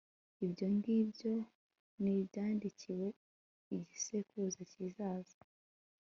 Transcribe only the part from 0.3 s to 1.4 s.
ibyo ngibyo